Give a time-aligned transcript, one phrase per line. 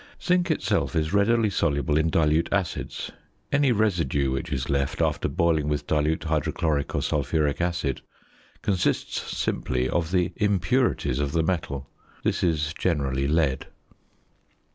[0.19, 3.11] Zinc itself is readily soluble in dilute acids;
[3.51, 8.01] any residue which is left after boiling with dilute hydrochloric or sulphuric acid
[8.63, 11.87] consists simply of the impurities of the metal;
[12.23, 13.67] this is generally lead.